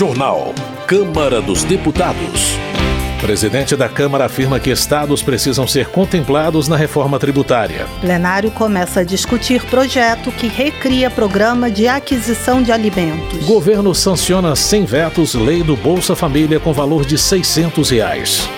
[0.00, 0.54] Jornal.
[0.86, 2.56] Câmara dos Deputados.
[3.20, 7.86] Presidente da Câmara afirma que estados precisam ser contemplados na reforma tributária.
[8.00, 13.44] Plenário começa a discutir projeto que recria programa de aquisição de alimentos.
[13.44, 18.48] Governo sanciona sem vetos lei do Bolsa Família com valor de 600 reais.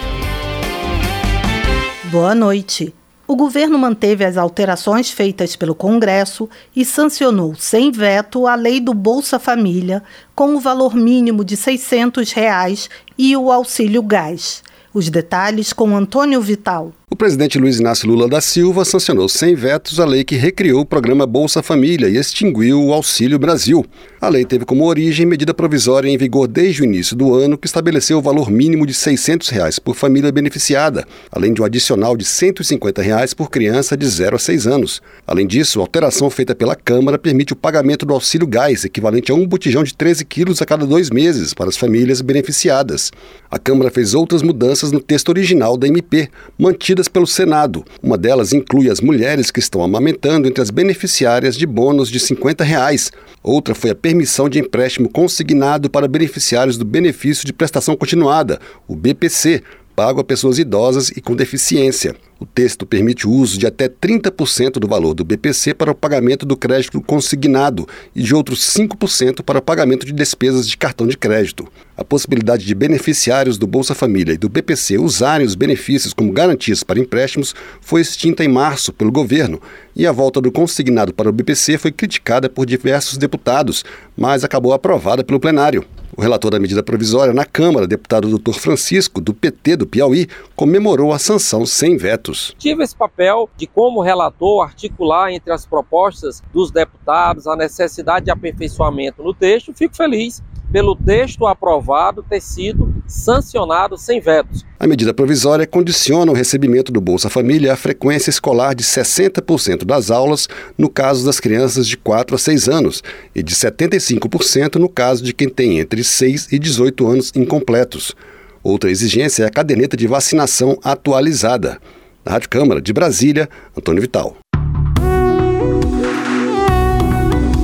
[2.04, 2.94] Boa noite
[3.32, 8.92] o governo manteve as alterações feitas pelo Congresso e sancionou sem veto a lei do
[8.92, 10.02] Bolsa Família,
[10.34, 14.62] com o valor mínimo de 600 reais e o auxílio gás.
[14.92, 16.92] Os detalhes com Antônio Vital.
[17.12, 20.86] O presidente Luiz Inácio Lula da Silva sancionou sem vetos a lei que recriou o
[20.86, 23.84] programa Bolsa Família e extinguiu o Auxílio Brasil.
[24.18, 27.66] A lei teve como origem medida provisória em vigor desde o início do ano que
[27.66, 32.24] estabeleceu o valor mínimo de 600 reais por família beneficiada, além de um adicional de
[32.24, 35.02] 150 reais por criança de 0 a 6 anos.
[35.26, 39.34] Além disso, a alteração feita pela Câmara permite o pagamento do auxílio gás, equivalente a
[39.34, 43.12] um botijão de 13 quilos a cada dois meses para as famílias beneficiadas.
[43.50, 47.84] A Câmara fez outras mudanças no texto original da MP, mantida pelo Senado.
[48.02, 52.64] Uma delas inclui as mulheres que estão amamentando entre as beneficiárias de bônus de 50
[52.64, 53.12] reais.
[53.42, 58.94] Outra foi a permissão de empréstimo consignado para beneficiários do benefício de prestação continuada, o
[58.94, 59.62] BPC,
[59.94, 62.14] pago a pessoas idosas e com deficiência.
[62.40, 66.44] O texto permite o uso de até 30% do valor do BPC para o pagamento
[66.44, 71.16] do crédito consignado e de outros 5% para o pagamento de despesas de cartão de
[71.16, 71.68] crédito.
[72.02, 76.82] A possibilidade de beneficiários do Bolsa Família e do BPC usarem os benefícios como garantias
[76.82, 79.62] para empréstimos foi extinta em março pelo governo
[79.94, 83.84] e a volta do consignado para o BPC foi criticada por diversos deputados,
[84.16, 85.84] mas acabou aprovada pelo plenário.
[86.16, 88.58] O relator da medida provisória na Câmara, deputado Dr.
[88.58, 90.26] Francisco, do PT do Piauí,
[90.56, 92.32] comemorou a sanção sem veto.
[92.58, 98.30] Tive esse papel de, como relator, articular entre as propostas dos deputados a necessidade de
[98.32, 99.72] aperfeiçoamento no texto.
[99.72, 100.42] Fico feliz
[100.72, 104.64] pelo texto aprovado ter sido sancionado sem vetos.
[104.80, 110.10] A medida provisória condiciona o recebimento do Bolsa Família à frequência escolar de 60% das
[110.10, 113.02] aulas no caso das crianças de 4 a 6 anos
[113.34, 118.16] e de 75% no caso de quem tem entre 6 e 18 anos incompletos.
[118.62, 121.78] Outra exigência é a caderneta de vacinação atualizada.
[122.24, 124.36] Na Rádio Câmara de Brasília, Antônio Vital.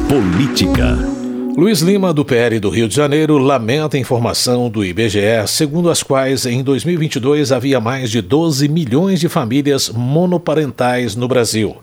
[0.08, 1.17] Política.
[1.58, 6.04] Luiz Lima, do PL do Rio de Janeiro, lamenta a informação do IBGE, segundo as
[6.04, 11.76] quais em 2022 havia mais de 12 milhões de famílias monoparentais no Brasil.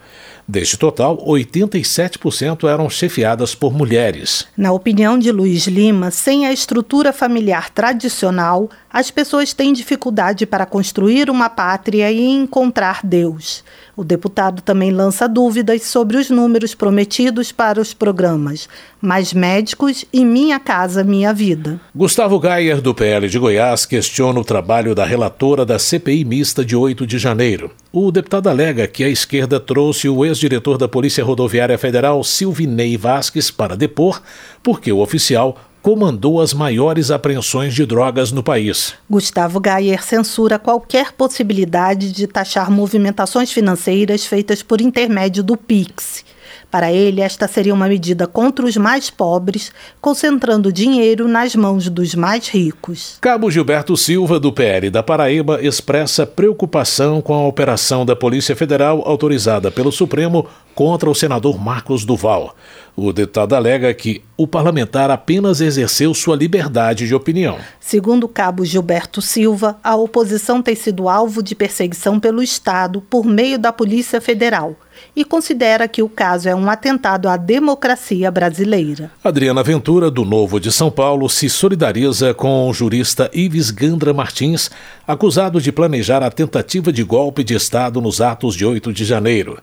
[0.48, 4.48] Deste total, 87% eram chefiadas por mulheres.
[4.56, 10.66] Na opinião de Luiz Lima, sem a estrutura familiar tradicional, as pessoas têm dificuldade para
[10.66, 13.62] construir uma pátria e encontrar Deus.
[13.94, 18.70] O deputado também lança dúvidas sobre os números prometidos para os programas
[19.02, 21.78] Mais Médicos e Minha Casa Minha Vida.
[21.94, 26.74] Gustavo Gayer, do PL de Goiás, questiona o trabalho da relatora da CPI mista de
[26.74, 27.72] 8 de janeiro.
[27.92, 33.52] O deputado alega que a esquerda trouxe o ex-diretor da Polícia Rodoviária Federal, Silvinei Vasques,
[33.52, 34.22] para depor,
[34.64, 38.96] porque o oficial comandou as maiores apreensões de drogas no país.
[39.08, 46.26] Gustavo Gayer censura qualquer possibilidade de taxar movimentações financeiras feitas por intermédio do PIX.
[46.72, 52.16] Para ele, esta seria uma medida contra os mais pobres, concentrando dinheiro nas mãos dos
[52.16, 53.18] mais ricos.
[53.22, 59.04] Cabo Gilberto Silva, do PL da Paraíba, expressa preocupação com a operação da Polícia Federal
[59.06, 62.56] autorizada pelo Supremo contra o senador Marcos Duval.
[62.98, 67.58] O deputado alega que o parlamentar apenas exerceu sua liberdade de opinião.
[67.78, 73.26] Segundo o cabo Gilberto Silva, a oposição tem sido alvo de perseguição pelo Estado por
[73.26, 74.78] meio da Polícia Federal
[75.14, 79.12] e considera que o caso é um atentado à democracia brasileira.
[79.24, 84.70] Adriana Ventura, do Novo de São Paulo, se solidariza com o jurista Ives Gandra Martins,
[85.06, 89.58] acusado de planejar a tentativa de golpe de Estado nos atos de 8 de janeiro.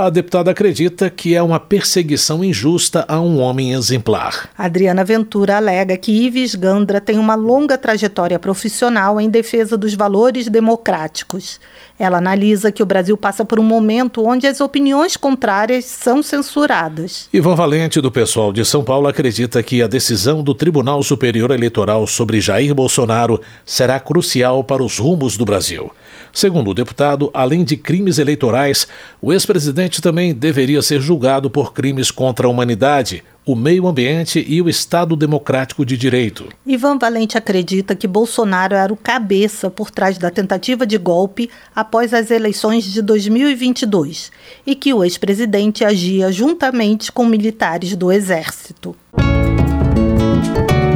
[0.00, 4.48] A deputada acredita que é uma perseguição injusta a um homem exemplar.
[4.56, 10.48] Adriana Ventura alega que Ives Gandra tem uma longa trajetória profissional em defesa dos valores
[10.48, 11.60] democráticos.
[11.98, 17.28] Ela analisa que o Brasil passa por um momento onde as opiniões contrárias são censuradas.
[17.30, 22.06] Ivan Valente, do pessoal de São Paulo, acredita que a decisão do Tribunal Superior Eleitoral
[22.06, 25.92] sobre Jair Bolsonaro será crucial para os rumos do Brasil.
[26.32, 28.86] Segundo o deputado, além de crimes eleitorais,
[29.20, 34.60] o ex-presidente também deveria ser julgado por crimes contra a humanidade, o meio ambiente e
[34.62, 36.48] o Estado Democrático de Direito.
[36.64, 42.14] Ivan Valente acredita que Bolsonaro era o cabeça por trás da tentativa de golpe após
[42.14, 44.30] as eleições de 2022
[44.66, 48.94] e que o ex-presidente agia juntamente com militares do Exército.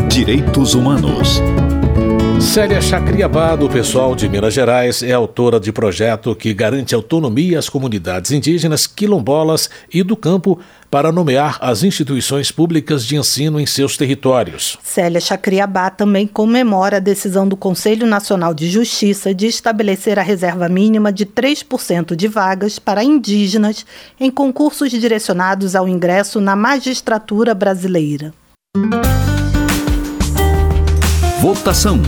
[0.08, 1.40] Direitos Humanos.
[2.44, 7.68] Célia Chacriabá, do pessoal de Minas Gerais, é autora de projeto que garante autonomia às
[7.68, 13.96] comunidades indígenas, quilombolas e do campo para nomear as instituições públicas de ensino em seus
[13.96, 14.78] territórios.
[14.84, 20.68] Célia Chacriabá também comemora a decisão do Conselho Nacional de Justiça de estabelecer a reserva
[20.68, 23.84] mínima de 3% de vagas para indígenas
[24.20, 28.32] em concursos direcionados ao ingresso na magistratura brasileira.
[31.44, 32.00] Votação.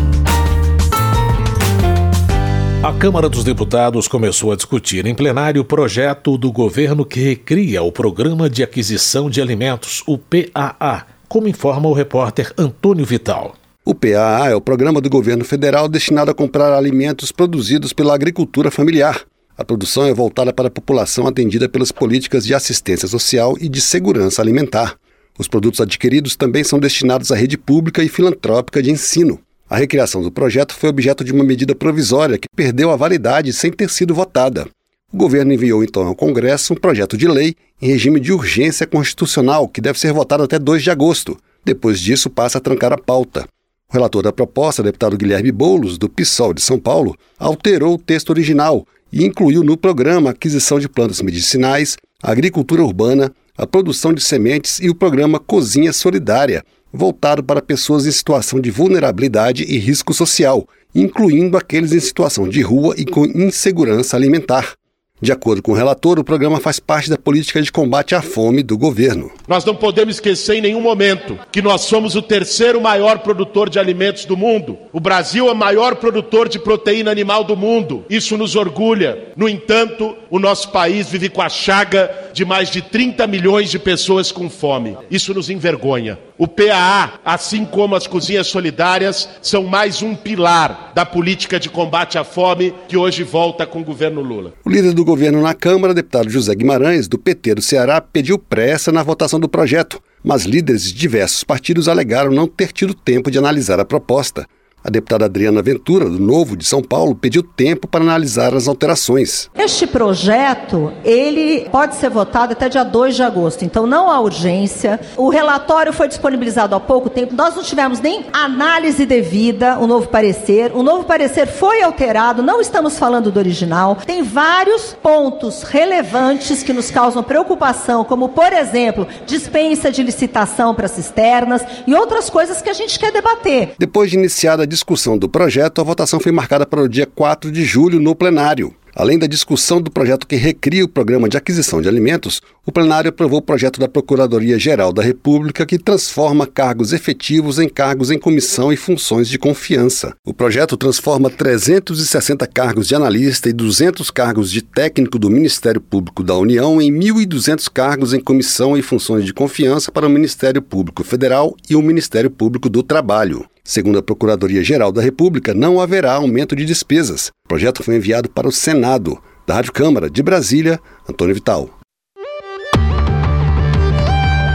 [2.82, 7.82] A Câmara dos Deputados começou a discutir em plenário o projeto do governo que recria
[7.82, 13.54] o Programa de Aquisição de Alimentos, o PAA, como informa o repórter Antônio Vital.
[13.84, 18.70] O PAA é o programa do governo federal destinado a comprar alimentos produzidos pela agricultura
[18.70, 19.20] familiar.
[19.54, 23.82] A produção é voltada para a população atendida pelas políticas de assistência social e de
[23.82, 24.96] segurança alimentar.
[25.38, 29.38] Os produtos adquiridos também são destinados à rede pública e filantrópica de ensino.
[29.68, 33.70] A recriação do projeto foi objeto de uma medida provisória que perdeu a validade sem
[33.70, 34.66] ter sido votada.
[35.12, 39.68] O governo enviou então ao Congresso um projeto de lei em regime de urgência constitucional
[39.68, 41.36] que deve ser votado até 2 de agosto.
[41.64, 43.46] Depois disso, passa a trancar a pauta.
[43.88, 48.30] O relator da proposta, deputado Guilherme Boulos, do PSOL de São Paulo, alterou o texto
[48.30, 54.22] original e incluiu no programa a aquisição de plantas medicinais, agricultura urbana, a produção de
[54.22, 60.12] sementes e o programa Cozinha Solidária, voltado para pessoas em situação de vulnerabilidade e risco
[60.12, 64.74] social, incluindo aqueles em situação de rua e com insegurança alimentar.
[65.18, 68.62] De acordo com o relator, o programa faz parte da política de combate à fome
[68.62, 69.30] do governo.
[69.48, 73.78] Nós não podemos esquecer em nenhum momento que nós somos o terceiro maior produtor de
[73.78, 74.76] alimentos do mundo.
[74.92, 78.04] O Brasil é o maior produtor de proteína animal do mundo.
[78.10, 79.32] Isso nos orgulha.
[79.34, 83.78] No entanto, o nosso país vive com a chaga de mais de 30 milhões de
[83.78, 84.98] pessoas com fome.
[85.10, 86.18] Isso nos envergonha.
[86.36, 92.18] O PAA, assim como as cozinhas solidárias, são mais um pilar da política de combate
[92.18, 94.52] à fome que hoje volta com o governo Lula.
[94.62, 98.90] O líder do governo na Câmara, deputado José Guimarães, do PT do Ceará, pediu pressa
[98.90, 103.38] na votação do projeto, mas líderes de diversos partidos alegaram não ter tido tempo de
[103.38, 104.48] analisar a proposta.
[104.86, 109.50] A deputada Adriana Ventura, do Novo de São Paulo, pediu tempo para analisar as alterações.
[109.56, 115.00] Este projeto, ele pode ser votado até dia 2 de agosto, então não há urgência.
[115.16, 120.06] O relatório foi disponibilizado há pouco tempo, nós não tivemos nem análise devida, o novo
[120.06, 120.70] parecer.
[120.72, 123.98] O novo parecer foi alterado, não estamos falando do original.
[124.06, 130.86] Tem vários pontos relevantes que nos causam preocupação, como, por exemplo, dispensa de licitação para
[130.86, 133.74] cisternas e outras coisas que a gente quer debater.
[133.80, 137.50] Depois de iniciada a discussão do projeto, a votação foi marcada para o dia 4
[137.50, 138.74] de julho no plenário.
[138.94, 143.08] Além da discussão do projeto que recria o programa de aquisição de alimentos, o plenário
[143.08, 148.70] aprovou o projeto da Procuradoria-Geral da República que transforma cargos efetivos em cargos em comissão
[148.70, 150.14] e funções de confiança.
[150.24, 156.22] O projeto transforma 360 cargos de analista e 200 cargos de técnico do Ministério Público
[156.22, 161.02] da União em 1.200 cargos em comissão e funções de confiança para o Ministério Público
[161.02, 163.46] Federal e o Ministério Público do Trabalho.
[163.66, 167.32] Segundo a Procuradoria-Geral da República, não haverá aumento de despesas.
[167.44, 169.20] O projeto foi enviado para o Senado.
[169.44, 171.68] Da Rádio Câmara de Brasília, Antônio Vital.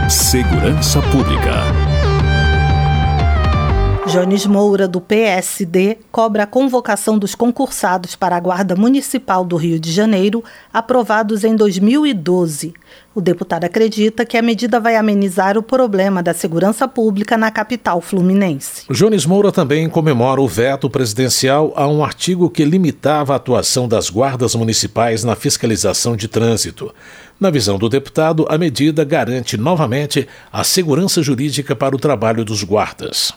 [0.08, 1.81] Segurança Pública.
[4.12, 9.80] Jones Moura, do PSD, cobra a convocação dos concursados para a Guarda Municipal do Rio
[9.80, 12.74] de Janeiro, aprovados em 2012.
[13.14, 18.02] O deputado acredita que a medida vai amenizar o problema da segurança pública na capital
[18.02, 18.84] fluminense.
[18.90, 24.10] Jones Moura também comemora o veto presidencial a um artigo que limitava a atuação das
[24.10, 26.94] guardas municipais na fiscalização de trânsito.
[27.40, 32.62] Na visão do deputado, a medida garante novamente a segurança jurídica para o trabalho dos
[32.62, 33.32] guardas.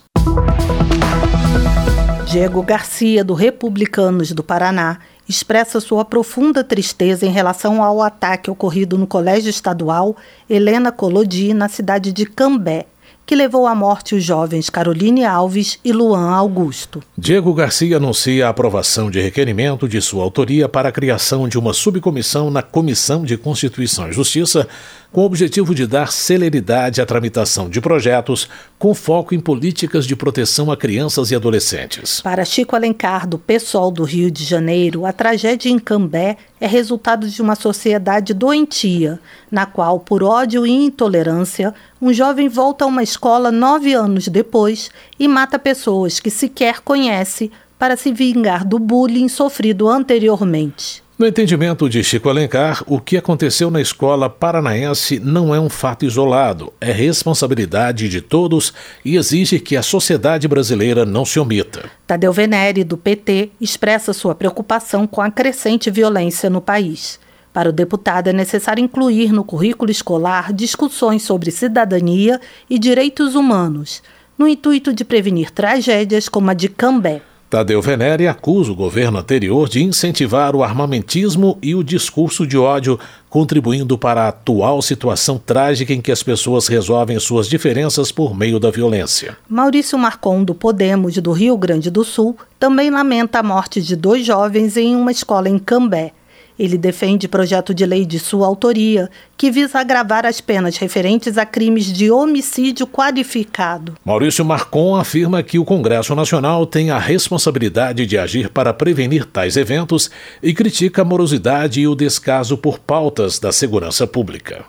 [2.26, 8.98] Diego Garcia, do Republicanos do Paraná, expressa sua profunda tristeza em relação ao ataque ocorrido
[8.98, 10.16] no Colégio Estadual
[10.50, 12.88] Helena Colodi, na cidade de Cambé,
[13.26, 17.02] que levou à morte os jovens Caroline Alves e Luan Augusto.
[17.18, 21.74] Diego Garcia anuncia a aprovação de requerimento de sua autoria para a criação de uma
[21.74, 24.68] subcomissão na Comissão de Constituição e Justiça,
[25.12, 30.16] com o objetivo de dar celeridade à tramitação de projetos com foco em políticas de
[30.16, 32.20] proteção a crianças e adolescentes.
[32.22, 37.28] Para Chico Alencar, do PSOL do Rio de Janeiro, a tragédia em Cambé é resultado
[37.28, 39.20] de uma sociedade doentia,
[39.52, 44.90] na qual, por ódio e intolerância, um jovem volta a uma escola nove anos depois
[45.20, 51.05] e mata pessoas que sequer conhece para se vingar do bullying sofrido anteriormente.
[51.18, 56.04] No entendimento de Chico Alencar, o que aconteceu na escola paranaense não é um fato
[56.04, 61.90] isolado, é responsabilidade de todos e exige que a sociedade brasileira não se omita.
[62.06, 67.18] Tadeu Venere, do PT, expressa sua preocupação com a crescente violência no país.
[67.54, 74.04] Para o deputado, é necessário incluir no currículo escolar discussões sobre cidadania e direitos humanos,
[74.38, 77.22] no intuito de prevenir tragédias como a de Cambé.
[77.50, 83.00] Tadeu Venere acusa o governo anterior de incentivar o armamentismo e o discurso de ódio,
[83.30, 88.60] contribuindo para a atual situação trágica em que as pessoas resolvem suas diferenças por meio
[88.60, 89.38] da violência.
[89.48, 94.26] Maurício Marcon, do Podemos do Rio Grande do Sul, também lamenta a morte de dois
[94.26, 96.14] jovens em uma escola em Cambé.
[96.58, 101.46] Ele defende projeto de lei de sua autoria, que visa agravar as penas referentes a
[101.46, 103.96] crimes de homicídio qualificado.
[104.06, 109.58] Maurício Marcon afirma que o Congresso Nacional tem a responsabilidade de agir para prevenir tais
[109.58, 110.10] eventos
[110.42, 114.66] e critica a morosidade e o descaso por pautas da segurança pública.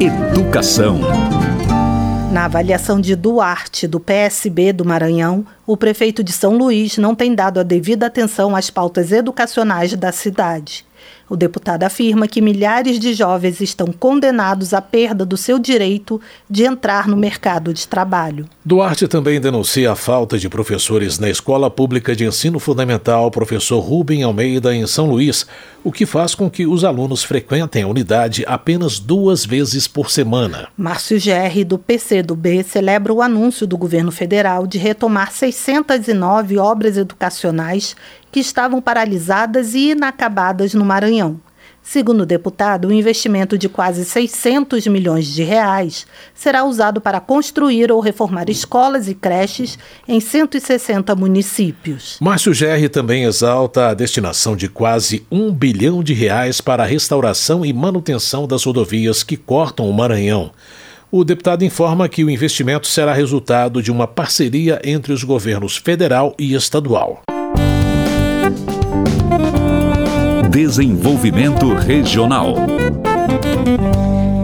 [0.00, 1.00] Educação.
[2.32, 7.34] Na avaliação de Duarte, do PSB do Maranhão, o prefeito de São Luís não tem
[7.34, 10.86] dado a devida atenção às pautas educacionais da cidade.
[11.32, 16.64] O deputado afirma que milhares de jovens estão condenados à perda do seu direito de
[16.64, 18.46] entrar no mercado de trabalho.
[18.62, 24.22] Duarte também denuncia a falta de professores na Escola Pública de Ensino Fundamental Professor Rubem
[24.22, 25.46] Almeida, em São Luís,
[25.82, 30.68] o que faz com que os alunos frequentem a unidade apenas duas vezes por semana.
[30.76, 37.96] Márcio Gerri, do PCdoB, celebra o anúncio do governo federal de retomar 609 obras educacionais
[38.32, 41.38] que estavam paralisadas e inacabadas no Maranhão.
[41.82, 47.90] Segundo o deputado, o investimento de quase 600 milhões de reais será usado para construir
[47.90, 52.18] ou reformar escolas e creches em 160 municípios.
[52.20, 57.66] Márcio Gerri também exalta a destinação de quase um bilhão de reais para a restauração
[57.66, 60.52] e manutenção das rodovias que cortam o Maranhão.
[61.10, 66.34] O deputado informa que o investimento será resultado de uma parceria entre os governos federal
[66.38, 67.22] e estadual.
[70.50, 72.54] Desenvolvimento Regional.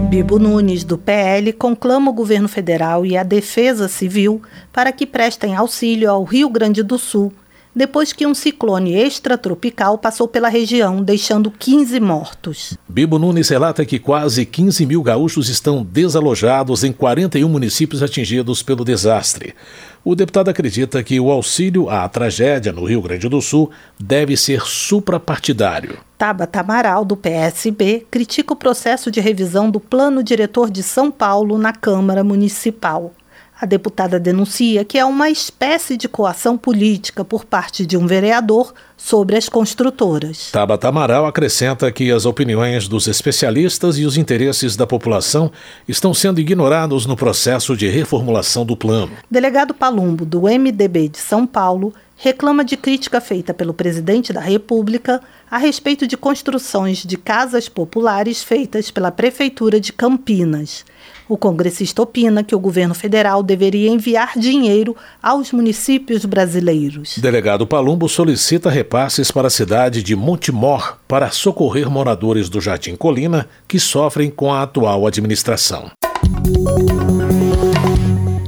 [0.09, 4.41] Bibo Nunes, do PL, conclama o governo federal e a Defesa Civil
[4.73, 7.31] para que prestem auxílio ao Rio Grande do Sul,
[7.75, 12.77] depois que um ciclone extratropical passou pela região, deixando 15 mortos.
[12.87, 18.83] Bibo Nunes relata que quase 15 mil gaúchos estão desalojados em 41 municípios atingidos pelo
[18.83, 19.53] desastre.
[20.03, 24.61] O deputado acredita que o auxílio à tragédia no Rio Grande do Sul deve ser
[24.61, 25.99] suprapartidário.
[26.17, 31.57] Tabata Amaral, do PSB, critica o processo de revisão do Plano Diretor de São Paulo
[31.57, 33.13] na Câmara Municipal.
[33.61, 38.73] A deputada denuncia que é uma espécie de coação política por parte de um vereador
[38.95, 40.49] sobre as construtoras.
[40.49, 45.51] Tabata Amaral acrescenta que as opiniões dos especialistas e os interesses da população
[45.85, 49.11] estão sendo ignorados no processo de reformulação do plano.
[49.29, 55.21] Delegado Palumbo, do MDB de São Paulo, reclama de crítica feita pelo presidente da República
[55.49, 60.85] a respeito de construções de casas populares feitas pela Prefeitura de Campinas.
[61.29, 67.17] O congressista opina que o governo federal deveria enviar dinheiro aos municípios brasileiros.
[67.17, 73.47] Delegado Palumbo solicita repasses para a cidade de Montemor para socorrer moradores do Jardim Colina
[73.65, 75.89] que sofrem com a atual administração.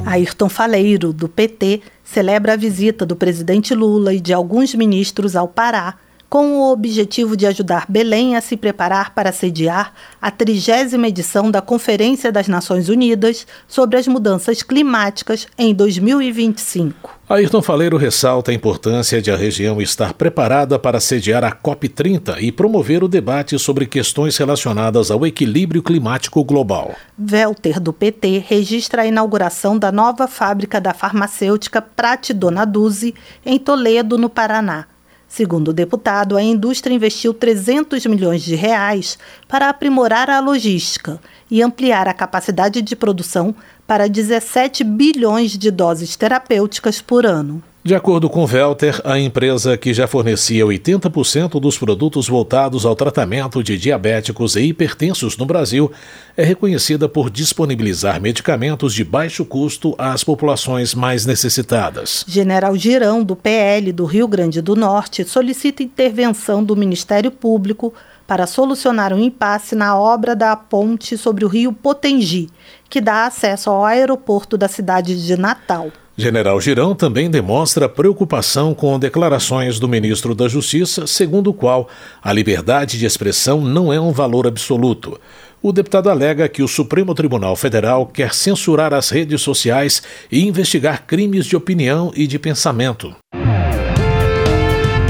[0.05, 5.47] Ayrton Faleiro, do PT, celebra a visita do presidente Lula e de alguns ministros ao
[5.47, 5.95] Pará
[6.29, 11.61] com o objetivo de ajudar Belém a se preparar para sediar a trigésima edição da
[11.61, 17.20] Conferência das Nações Unidas sobre as Mudanças Climáticas em 2025.
[17.31, 22.51] Ayrton Faleiro ressalta a importância de a região estar preparada para sediar a COP30 e
[22.51, 26.93] promover o debate sobre questões relacionadas ao equilíbrio climático global.
[27.17, 33.57] Welter, do PT, registra a inauguração da nova fábrica da farmacêutica Prate Dona Duzi, em
[33.57, 34.87] Toledo, no Paraná.
[35.25, 41.61] Segundo o deputado, a indústria investiu 300 milhões de reais para aprimorar a logística e
[41.61, 43.55] ampliar a capacidade de produção
[43.91, 47.61] para 17 bilhões de doses terapêuticas por ano.
[47.83, 53.61] De acordo com Velter, a empresa que já fornecia 80% dos produtos voltados ao tratamento
[53.61, 55.91] de diabéticos e hipertensos no Brasil
[56.37, 62.23] é reconhecida por disponibilizar medicamentos de baixo custo às populações mais necessitadas.
[62.25, 67.93] General Girão, do PL do Rio Grande do Norte, solicita intervenção do Ministério Público
[68.27, 72.49] para solucionar um impasse na obra da ponte sobre o rio Potengi,
[72.89, 75.91] que dá acesso ao aeroporto da cidade de Natal.
[76.17, 81.87] General Girão também demonstra preocupação com declarações do ministro da Justiça, segundo o qual
[82.21, 85.19] a liberdade de expressão não é um valor absoluto.
[85.63, 90.01] O deputado alega que o Supremo Tribunal Federal quer censurar as redes sociais
[90.31, 93.15] e investigar crimes de opinião e de pensamento.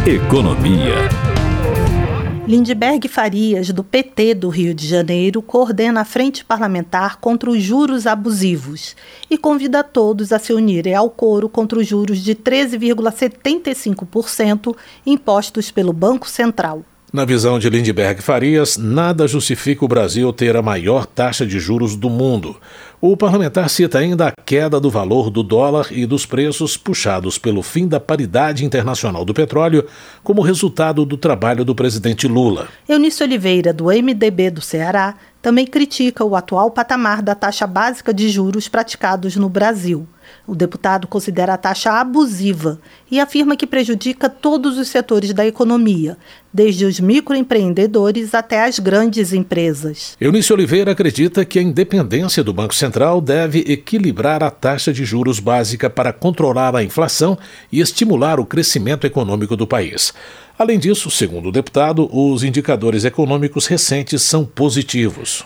[0.06, 1.31] Economia.
[2.52, 8.06] Lindbergh Farias, do PT do Rio de Janeiro, coordena a Frente Parlamentar contra os Juros
[8.06, 8.94] Abusivos
[9.30, 15.94] e convida todos a se unirem ao coro contra os juros de 13,75% impostos pelo
[15.94, 16.84] Banco Central.
[17.14, 21.98] Na visão de Lindbergh Farias, nada justifica o Brasil ter a maior taxa de juros
[21.98, 22.56] do mundo.
[23.02, 27.62] O parlamentar cita ainda a queda do valor do dólar e dos preços puxados pelo
[27.62, 29.86] fim da paridade internacional do petróleo
[30.24, 32.70] como resultado do trabalho do presidente Lula.
[32.88, 38.30] Eunice Oliveira, do MDB do Ceará, também critica o atual patamar da taxa básica de
[38.30, 40.08] juros praticados no Brasil.
[40.48, 46.18] O deputado considera a taxa abusiva e afirma que prejudica todos os setores da economia,
[46.54, 50.18] desde os microempreendedores até as grandes empresas.
[50.20, 55.40] Eunice Oliveira acredita que a independência do Banco Central deve equilibrar a taxa de juros
[55.40, 57.38] básica para controlar a inflação
[57.72, 60.14] e estimular o crescimento econômico do país.
[60.58, 65.44] Além disso, segundo o deputado, os indicadores econômicos recentes são positivos.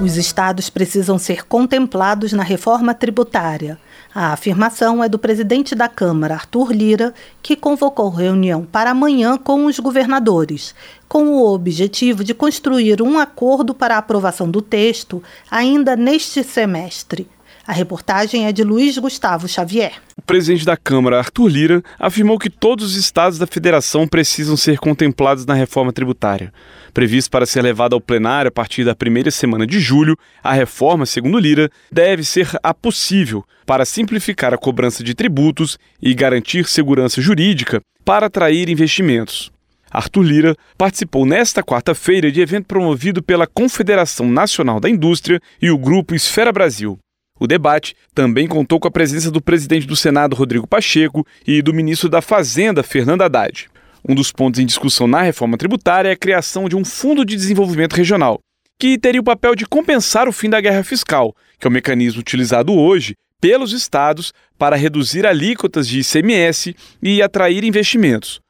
[0.00, 3.76] Os estados precisam ser contemplados na reforma tributária.
[4.14, 7.12] A afirmação é do presidente da Câmara, Arthur Lira,
[7.42, 10.72] que convocou reunião para amanhã com os governadores,
[11.08, 17.28] com o objetivo de construir um acordo para a aprovação do texto ainda neste semestre.
[17.68, 19.92] A reportagem é de Luiz Gustavo Xavier.
[20.16, 24.78] O presidente da Câmara, Arthur Lira, afirmou que todos os estados da federação precisam ser
[24.78, 26.50] contemplados na reforma tributária.
[26.94, 31.04] Previsto para ser levada ao plenário a partir da primeira semana de julho, a reforma,
[31.04, 37.20] segundo Lira, deve ser a possível para simplificar a cobrança de tributos e garantir segurança
[37.20, 39.52] jurídica para atrair investimentos.
[39.90, 45.76] Arthur Lira participou nesta quarta-feira de evento promovido pela Confederação Nacional da Indústria e o
[45.76, 46.98] Grupo Esfera Brasil.
[47.40, 51.72] O debate também contou com a presença do presidente do Senado, Rodrigo Pacheco, e do
[51.72, 53.68] ministro da Fazenda, Fernando Haddad.
[54.08, 57.36] Um dos pontos em discussão na reforma tributária é a criação de um Fundo de
[57.36, 58.40] Desenvolvimento Regional,
[58.78, 62.20] que teria o papel de compensar o fim da guerra fiscal, que é o mecanismo
[62.20, 68.40] utilizado hoje pelos estados para reduzir alíquotas de ICMS e atrair investimentos.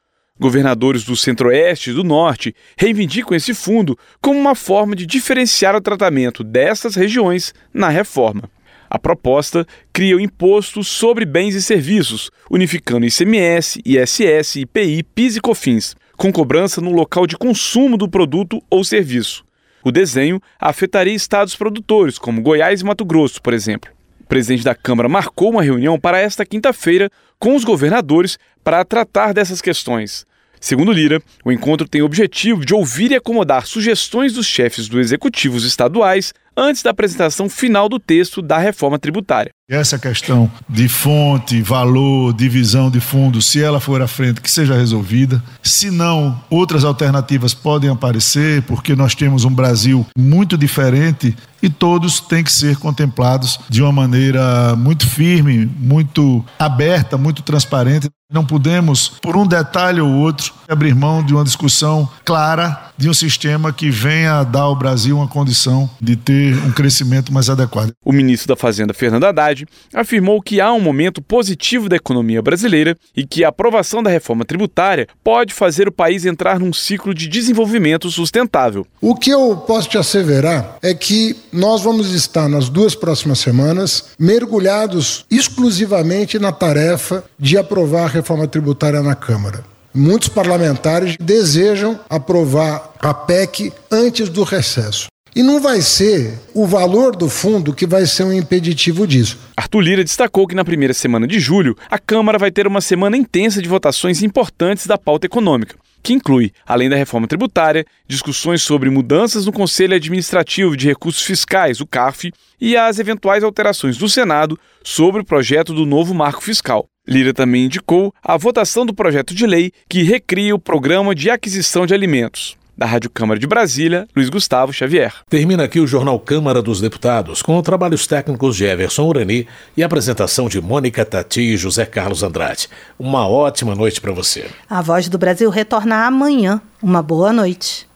[0.40, 5.80] Governadores do Centro-Oeste e do Norte reivindicam esse fundo como uma forma de diferenciar o
[5.80, 8.48] tratamento dessas regiões na reforma.
[8.90, 15.40] A proposta cria o imposto sobre bens e serviços, unificando ICMS, ISS, IPI, PIS e
[15.40, 19.44] COFINS, com cobrança no local de consumo do produto ou serviço.
[19.84, 23.90] O desenho afetaria estados produtores, como Goiás e Mato Grosso, por exemplo.
[24.20, 29.32] O presidente da Câmara marcou uma reunião para esta quinta-feira com os governadores para tratar
[29.32, 30.26] dessas questões.
[30.60, 35.00] Segundo Lira, o encontro tem o objetivo de ouvir e acomodar sugestões dos chefes dos
[35.00, 39.52] executivos estaduais antes da apresentação final do texto da reforma tributária.
[39.70, 44.74] Essa questão de fonte, valor, divisão de fundos, se ela for à frente, que seja
[44.74, 45.42] resolvida.
[45.62, 52.18] Se não, outras alternativas podem aparecer, porque nós temos um Brasil muito diferente e todos
[52.18, 58.08] têm que ser contemplados de uma maneira muito firme, muito aberta, muito transparente.
[58.30, 63.14] Não podemos, por um detalhe ou outro, abrir mão de uma discussão clara de um
[63.14, 66.16] sistema que venha dar ao Brasil uma condição de
[66.48, 67.92] ter um crescimento mais adequado.
[68.04, 72.96] O ministro da Fazenda, Fernando Haddad, afirmou que há um momento positivo da economia brasileira
[73.16, 77.28] e que a aprovação da reforma tributária pode fazer o país entrar num ciclo de
[77.28, 78.86] desenvolvimento sustentável.
[79.00, 84.10] O que eu posso te asseverar é que nós vamos estar nas duas próximas semanas
[84.18, 89.64] mergulhados exclusivamente na tarefa de aprovar a reforma tributária na Câmara.
[89.94, 95.08] Muitos parlamentares desejam aprovar a PEC antes do recesso.
[95.34, 99.38] E não vai ser o valor do fundo que vai ser um impeditivo disso.
[99.56, 103.16] Arthur Lira destacou que na primeira semana de julho, a Câmara vai ter uma semana
[103.16, 108.90] intensa de votações importantes da pauta econômica, que inclui, além da reforma tributária, discussões sobre
[108.90, 114.58] mudanças no Conselho Administrativo de Recursos Fiscais, o CARF, e as eventuais alterações do Senado
[114.82, 116.88] sobre o projeto do novo marco fiscal.
[117.06, 121.86] Lira também indicou a votação do projeto de lei que recria o programa de aquisição
[121.86, 122.56] de alimentos.
[122.78, 125.12] Da Rádio Câmara de Brasília, Luiz Gustavo Xavier.
[125.28, 130.48] Termina aqui o Jornal Câmara dos Deputados, com trabalhos técnicos de Everson Urani e apresentação
[130.48, 132.68] de Mônica Tati e José Carlos Andrade.
[132.96, 134.46] Uma ótima noite para você.
[134.70, 136.60] A Voz do Brasil retorna amanhã.
[136.80, 137.88] Uma boa noite.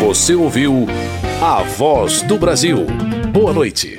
[0.00, 0.88] Você ouviu
[1.40, 2.84] A voz do Brasil.
[3.32, 3.96] Boa noite.